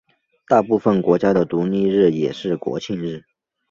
[0.47, 3.23] 大部分国家的独立日也是国庆日。